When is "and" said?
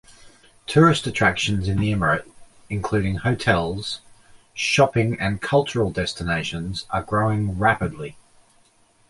5.19-5.39